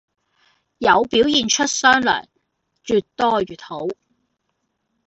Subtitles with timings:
[0.79, 2.25] 有表現出雙糧，
[2.87, 3.81] 越多越好!